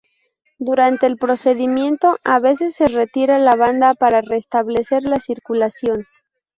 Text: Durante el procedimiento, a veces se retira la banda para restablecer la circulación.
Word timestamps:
Durante 0.57 1.05
el 1.05 1.17
procedimiento, 1.17 2.17
a 2.23 2.39
veces 2.39 2.73
se 2.73 2.87
retira 2.87 3.37
la 3.37 3.55
banda 3.55 3.93
para 3.93 4.21
restablecer 4.21 5.03
la 5.03 5.19
circulación. 5.19 6.07